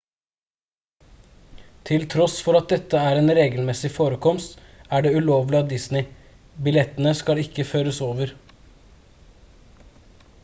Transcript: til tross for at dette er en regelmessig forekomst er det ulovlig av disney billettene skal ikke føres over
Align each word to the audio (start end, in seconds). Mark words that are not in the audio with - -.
til 1.89 2.05
tross 2.13 2.37
for 2.45 2.57
at 2.59 2.71
dette 2.75 3.01
er 3.09 3.17
en 3.19 3.33
regelmessig 3.39 3.91
forekomst 3.99 4.57
er 4.99 5.05
det 5.07 5.11
ulovlig 5.19 5.59
av 5.59 5.69
disney 5.75 6.07
billettene 6.69 7.13
skal 7.21 7.43
ikke 7.43 7.67
føres 7.73 8.01
over 8.07 8.33